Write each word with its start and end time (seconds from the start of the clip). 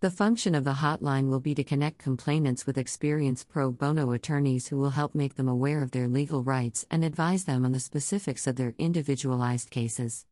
The 0.00 0.12
function 0.12 0.54
of 0.54 0.62
the 0.62 0.74
hotline 0.74 1.30
will 1.30 1.40
be 1.40 1.56
to 1.56 1.64
connect 1.64 1.98
complainants 1.98 2.64
with 2.64 2.78
experienced 2.78 3.48
pro 3.48 3.72
bono 3.72 4.12
attorneys 4.12 4.68
who 4.68 4.76
will 4.76 4.90
help 4.90 5.16
make 5.16 5.34
them 5.34 5.48
aware 5.48 5.82
of 5.82 5.90
their 5.90 6.06
legal 6.06 6.44
rights 6.44 6.86
and 6.92 7.04
advise 7.04 7.42
them 7.42 7.64
on 7.64 7.72
the 7.72 7.80
specifics 7.80 8.46
of 8.46 8.54
their 8.54 8.76
individualized 8.78 9.70
cases. 9.70 10.24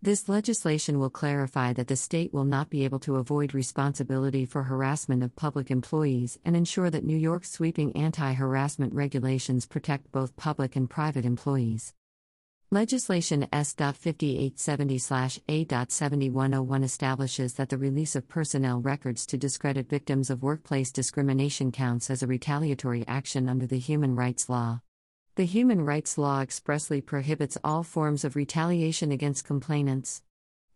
This 0.02 0.30
legislation 0.30 0.98
will 0.98 1.10
clarify 1.10 1.74
that 1.74 1.88
the 1.88 1.94
state 1.94 2.32
will 2.32 2.46
not 2.46 2.70
be 2.70 2.86
able 2.86 3.00
to 3.00 3.16
avoid 3.16 3.52
responsibility 3.52 4.46
for 4.46 4.62
harassment 4.62 5.22
of 5.22 5.36
public 5.36 5.70
employees 5.70 6.38
and 6.42 6.56
ensure 6.56 6.88
that 6.88 7.04
New 7.04 7.18
York's 7.18 7.50
sweeping 7.50 7.94
anti 7.94 8.32
harassment 8.32 8.94
regulations 8.94 9.66
protect 9.66 10.10
both 10.10 10.36
public 10.36 10.74
and 10.74 10.88
private 10.88 11.26
employees. 11.26 11.92
Legislation 12.70 13.46
S.5870 13.52 15.40
A.7101 15.50 16.82
establishes 16.82 17.54
that 17.54 17.68
the 17.68 17.76
release 17.76 18.16
of 18.16 18.26
personnel 18.26 18.80
records 18.80 19.26
to 19.26 19.36
discredit 19.36 19.90
victims 19.90 20.30
of 20.30 20.42
workplace 20.42 20.90
discrimination 20.90 21.70
counts 21.72 22.08
as 22.08 22.22
a 22.22 22.26
retaliatory 22.26 23.04
action 23.06 23.50
under 23.50 23.66
the 23.66 23.78
human 23.78 24.16
rights 24.16 24.48
law. 24.48 24.80
The 25.36 25.44
human 25.46 25.82
rights 25.82 26.18
law 26.18 26.40
expressly 26.40 27.00
prohibits 27.00 27.56
all 27.62 27.84
forms 27.84 28.24
of 28.24 28.34
retaliation 28.34 29.12
against 29.12 29.44
complainants. 29.44 30.22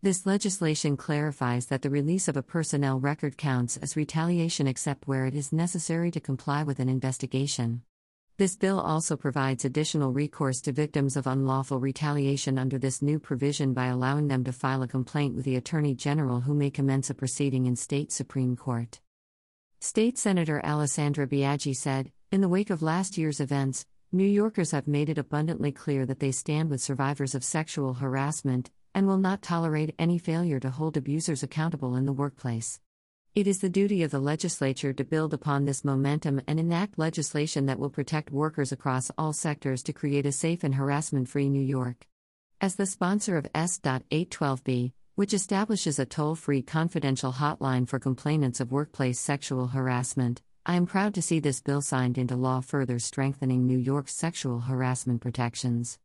This 0.01 0.27
legislation 0.27 0.97
clarifies 0.97 1.67
that 1.67 1.83
the 1.83 1.91
release 1.91 2.29
of 2.29 2.37
a 2.37 2.43
personnel 2.43 3.01
record 3.01 3.37
counts 3.37 3.77
as 3.79 3.97
retaliation 3.97 4.69
except 4.69 5.09
where 5.09 5.27
it 5.27 5.35
is 5.35 5.53
necessary 5.53 6.11
to 6.13 6.21
comply 6.21 6.63
with 6.63 6.79
an 6.79 6.89
investigation. 6.89 7.83
This 8.37 8.57
bill 8.57 8.79
also 8.79 9.17
provides 9.17 9.65
additional 9.65 10.13
recourse 10.13 10.61
to 10.63 10.73
victims 10.73 11.17
of 11.17 11.27
unlawful 11.27 11.81
retaliation 11.81 12.57
under 12.59 12.79
this 12.79 13.03
new 13.03 13.19
provision 13.19 13.75
by 13.75 13.87
allowing 13.87 14.29
them 14.29 14.45
to 14.45 14.53
file 14.53 14.83
a 14.83 14.89
complaint 14.89 15.35
with 15.35 15.45
the 15.45 15.57
Attorney 15.57 15.95
General 15.95 16.41
who 16.41 16.55
may 16.55 16.71
commence 16.71 17.11
a 17.11 17.15
proceeding 17.15 17.67
in 17.67 17.75
state 17.75 18.13
Supreme 18.13 18.57
Court. 18.57 19.01
State 19.81 20.17
Senator 20.17 20.65
Alessandra 20.65 21.27
Biaggi 21.27 21.75
said, 21.75 22.13
in 22.31 22.41
the 22.41 22.49
wake 22.49 22.71
of 22.71 22.83
last 22.83 23.17
year's 23.17 23.39
events, 23.41 23.87
New 24.13 24.25
Yorkers 24.25 24.71
have 24.71 24.87
made 24.87 25.09
it 25.09 25.19
abundantly 25.19 25.73
clear 25.73 26.07
that 26.07 26.21
they 26.21 26.31
stand 26.31 26.71
with 26.71 26.81
survivors 26.81 27.35
of 27.35 27.43
sexual 27.43 27.95
harassment 27.95 28.71
and 28.95 29.07
will 29.07 29.19
not 29.19 29.43
tolerate 29.43 29.95
any 29.99 30.19
failure 30.19 30.61
to 30.61 30.71
hold 30.71 30.97
abusers 30.97 31.43
accountable 31.43 31.97
in 31.97 32.07
the 32.07 32.13
workplace. 32.13 32.81
It 33.35 33.49
is 33.49 33.59
the 33.59 33.69
duty 33.69 34.05
of 34.05 34.13
the 34.13 34.21
legislature 34.21 34.93
to 34.93 35.03
build 35.03 35.35
upon 35.35 35.65
this 35.65 35.85
momentum 35.85 36.41
and 36.47 36.61
enact 36.61 37.01
legislation 37.01 37.67
that 37.67 37.81
will 37.81 37.91
protect 37.91 38.31
workers 38.31 38.71
across 38.71 39.11
all 39.19 39.33
sectors 39.33 39.83
to 39.83 39.93
create 39.93 40.25
a 40.25 40.31
safe 40.31 40.63
and 40.63 40.77
harassment 40.77 41.29
free 41.29 41.49
New 41.49 41.61
York. 41.61 42.07
As 42.61 42.77
the 42.77 42.87
sponsor 42.87 43.37
of 43.37 43.49
S.812b, 43.53 44.93
which 45.17 45.35
establishes 45.35 45.99
a 45.99 46.07
toll 46.07 46.37
free 46.37 46.63
confidential 46.63 47.33
hotline 47.33 47.89
for 47.89 47.99
complainants 47.99 48.61
of 48.61 48.71
workplace 48.71 49.19
sexual 49.19 49.67
harassment, 49.67 50.43
I 50.67 50.77
am 50.77 50.87
proud 50.87 51.13
to 51.15 51.21
see 51.21 51.41
this 51.41 51.61
bill 51.61 51.83
signed 51.83 52.17
into 52.17 52.37
law, 52.37 52.63
further 52.63 52.99
strengthening 52.99 53.67
New 53.67 53.77
York's 53.77 54.15
sexual 54.15 54.61
harassment 54.61 55.21
protections. 55.21 55.99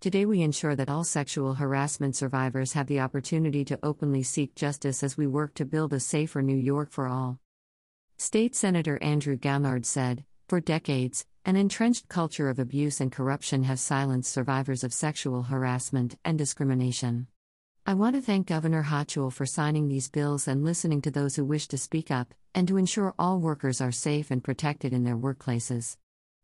Today, 0.00 0.26
we 0.26 0.42
ensure 0.42 0.76
that 0.76 0.90
all 0.90 1.02
sexual 1.02 1.54
harassment 1.54 2.14
survivors 2.14 2.74
have 2.74 2.88
the 2.88 3.00
opportunity 3.00 3.64
to 3.64 3.78
openly 3.82 4.22
seek 4.22 4.54
justice 4.54 5.02
as 5.02 5.16
we 5.16 5.26
work 5.26 5.54
to 5.54 5.64
build 5.64 5.94
a 5.94 6.00
safer 6.00 6.42
New 6.42 6.56
York 6.56 6.90
for 6.90 7.06
all. 7.06 7.38
State 8.18 8.54
Senator 8.54 9.02
Andrew 9.02 9.38
Gounardes 9.38 9.86
said, 9.86 10.24
For 10.46 10.60
decades, 10.60 11.24
an 11.46 11.56
entrenched 11.56 12.08
culture 12.08 12.50
of 12.50 12.58
abuse 12.58 13.00
and 13.00 13.10
corruption 13.10 13.62
has 13.62 13.80
silenced 13.80 14.30
survivors 14.30 14.84
of 14.84 14.92
sexual 14.92 15.44
harassment 15.44 16.18
and 16.22 16.36
discrimination. 16.36 17.28
I 17.84 17.94
want 17.94 18.14
to 18.14 18.22
thank 18.22 18.46
Governor 18.46 18.84
Hochul 18.84 19.32
for 19.32 19.44
signing 19.44 19.88
these 19.88 20.08
bills 20.08 20.46
and 20.46 20.64
listening 20.64 21.02
to 21.02 21.10
those 21.10 21.34
who 21.34 21.44
wish 21.44 21.66
to 21.66 21.76
speak 21.76 22.12
up, 22.12 22.32
and 22.54 22.68
to 22.68 22.76
ensure 22.76 23.12
all 23.18 23.40
workers 23.40 23.80
are 23.80 23.90
safe 23.90 24.30
and 24.30 24.42
protected 24.42 24.92
in 24.92 25.02
their 25.02 25.16
workplaces. 25.16 25.96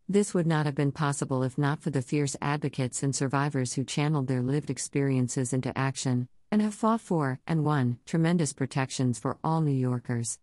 This 0.09 0.35
would 0.35 0.49
not 0.49 0.67
have 0.67 0.75
been 0.75 0.91
possible 0.91 1.45
if 1.45 1.57
not 1.57 1.79
for 1.79 1.91
the 1.91 2.03
fierce 2.03 2.35
advocates 2.43 3.05
and 3.05 3.15
survivors 3.15 3.75
who 3.75 3.85
channeled 3.85 4.27
their 4.27 4.43
lived 4.43 4.69
experiences 4.69 5.53
into 5.53 5.77
action, 5.79 6.29
and 6.51 6.61
have 6.61 6.75
fought 6.75 7.01
for, 7.01 7.39
and 7.47 7.65
won, 7.65 8.01
tremendous 8.05 8.53
protections 8.53 9.21
for 9.21 9.39
all 9.45 9.61
New 9.61 9.71
Yorkers. 9.71 10.41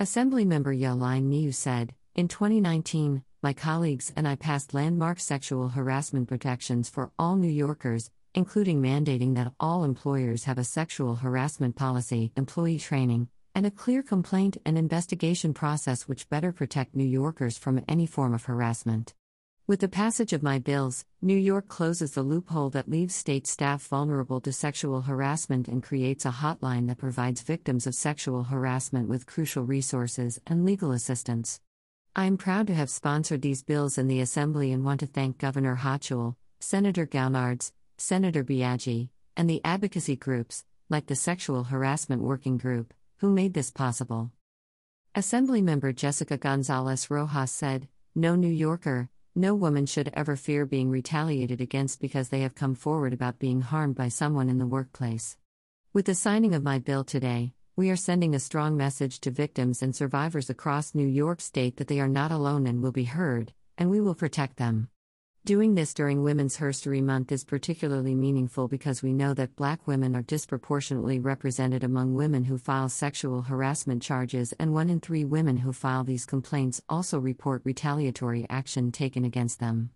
Assemblymember 0.00 0.76
Yuh-Line 0.76 1.28
Niou 1.28 1.52
said, 1.52 1.94
In 2.16 2.26
2019, 2.26 3.22
my 3.40 3.52
colleagues 3.52 4.12
and 4.16 4.26
I 4.26 4.34
passed 4.34 4.74
landmark 4.74 5.20
sexual 5.20 5.68
harassment 5.68 6.26
protections 6.26 6.88
for 6.88 7.12
all 7.20 7.36
New 7.36 7.46
Yorkers, 7.46 8.10
including 8.38 8.80
mandating 8.80 9.34
that 9.34 9.52
all 9.58 9.82
employers 9.82 10.44
have 10.44 10.58
a 10.58 10.62
sexual 10.78 11.16
harassment 11.16 11.74
policy, 11.74 12.30
employee 12.36 12.78
training, 12.78 13.26
and 13.52 13.66
a 13.66 13.70
clear 13.72 14.00
complaint 14.00 14.56
and 14.64 14.78
investigation 14.78 15.52
process 15.52 16.06
which 16.06 16.28
better 16.28 16.52
protect 16.52 16.94
New 16.94 17.02
Yorkers 17.02 17.58
from 17.58 17.82
any 17.88 18.06
form 18.06 18.32
of 18.32 18.44
harassment. 18.44 19.12
With 19.66 19.80
the 19.80 19.88
passage 19.88 20.32
of 20.32 20.44
my 20.44 20.60
bills, 20.60 21.04
New 21.20 21.36
York 21.36 21.66
closes 21.66 22.12
the 22.12 22.22
loophole 22.22 22.70
that 22.70 22.88
leaves 22.88 23.12
state 23.12 23.48
staff 23.48 23.84
vulnerable 23.88 24.40
to 24.42 24.52
sexual 24.52 25.00
harassment 25.00 25.66
and 25.66 25.82
creates 25.82 26.24
a 26.24 26.30
hotline 26.30 26.86
that 26.86 26.98
provides 26.98 27.42
victims 27.42 27.88
of 27.88 27.96
sexual 27.96 28.44
harassment 28.44 29.08
with 29.08 29.26
crucial 29.26 29.64
resources 29.64 30.40
and 30.46 30.64
legal 30.64 30.92
assistance. 30.92 31.60
I 32.14 32.26
am 32.26 32.36
proud 32.36 32.68
to 32.68 32.74
have 32.74 32.88
sponsored 32.88 33.42
these 33.42 33.64
bills 33.64 33.98
in 33.98 34.06
the 34.06 34.20
Assembly 34.20 34.70
and 34.70 34.84
want 34.84 35.00
to 35.00 35.06
thank 35.06 35.38
Governor 35.38 35.78
Hochul, 35.82 36.36
Senator 36.60 37.04
Gounardes, 37.04 37.72
Senator 38.00 38.44
Biaggi, 38.44 39.08
and 39.36 39.50
the 39.50 39.60
advocacy 39.64 40.14
groups, 40.14 40.64
like 40.88 41.06
the 41.06 41.16
Sexual 41.16 41.64
Harassment 41.64 42.22
Working 42.22 42.56
Group, 42.56 42.94
who 43.16 43.28
made 43.28 43.54
this 43.54 43.72
possible. 43.72 44.30
Assemblymember 45.16 45.94
Jessica 45.94 46.38
Gonzalez 46.38 47.10
Rojas 47.10 47.50
said, 47.50 47.88
No 48.14 48.36
New 48.36 48.48
Yorker, 48.48 49.10
no 49.34 49.52
woman 49.52 49.84
should 49.84 50.10
ever 50.14 50.36
fear 50.36 50.64
being 50.64 50.90
retaliated 50.90 51.60
against 51.60 52.00
because 52.00 52.28
they 52.28 52.42
have 52.42 52.54
come 52.54 52.76
forward 52.76 53.12
about 53.12 53.40
being 53.40 53.62
harmed 53.62 53.96
by 53.96 54.08
someone 54.08 54.48
in 54.48 54.58
the 54.58 54.66
workplace. 54.66 55.36
With 55.92 56.06
the 56.06 56.14
signing 56.14 56.54
of 56.54 56.62
my 56.62 56.78
bill 56.78 57.02
today, 57.02 57.52
we 57.74 57.90
are 57.90 57.96
sending 57.96 58.32
a 58.32 58.40
strong 58.40 58.76
message 58.76 59.20
to 59.20 59.32
victims 59.32 59.82
and 59.82 59.94
survivors 59.94 60.48
across 60.48 60.94
New 60.94 61.06
York 61.06 61.40
State 61.40 61.78
that 61.78 61.88
they 61.88 61.98
are 61.98 62.08
not 62.08 62.30
alone 62.30 62.66
and 62.66 62.80
will 62.80 62.92
be 62.92 63.04
heard, 63.04 63.52
and 63.76 63.90
we 63.90 64.00
will 64.00 64.14
protect 64.14 64.56
them. 64.56 64.88
Doing 65.48 65.74
this 65.74 65.94
during 65.94 66.22
Women's 66.22 66.58
Herstory 66.58 67.02
Month 67.02 67.32
is 67.32 67.42
particularly 67.42 68.14
meaningful 68.14 68.68
because 68.68 69.02
we 69.02 69.14
know 69.14 69.32
that 69.32 69.56
black 69.56 69.86
women 69.86 70.14
are 70.14 70.20
disproportionately 70.20 71.20
represented 71.20 71.82
among 71.82 72.12
women 72.12 72.44
who 72.44 72.58
file 72.58 72.90
sexual 72.90 73.40
harassment 73.40 74.02
charges, 74.02 74.52
and 74.58 74.74
one 74.74 74.90
in 74.90 75.00
three 75.00 75.24
women 75.24 75.56
who 75.56 75.72
file 75.72 76.04
these 76.04 76.26
complaints 76.26 76.82
also 76.86 77.18
report 77.18 77.62
retaliatory 77.64 78.44
action 78.50 78.92
taken 78.92 79.24
against 79.24 79.58
them. 79.58 79.88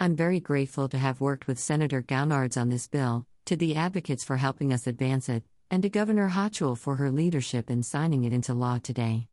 I'm 0.00 0.16
very 0.16 0.40
grateful 0.40 0.88
to 0.88 0.98
have 0.98 1.20
worked 1.20 1.46
with 1.46 1.60
Senator 1.60 2.02
Gounardes 2.02 2.60
on 2.60 2.68
this 2.68 2.88
bill, 2.88 3.24
to 3.44 3.54
the 3.54 3.76
advocates 3.76 4.24
for 4.24 4.38
helping 4.38 4.72
us 4.72 4.88
advance 4.88 5.28
it, 5.28 5.44
and 5.70 5.84
to 5.84 5.88
Governor 5.88 6.30
Hochul 6.30 6.76
for 6.76 6.96
her 6.96 7.12
leadership 7.12 7.70
in 7.70 7.84
signing 7.84 8.24
it 8.24 8.32
into 8.32 8.52
law 8.52 8.78
today. 8.78 9.26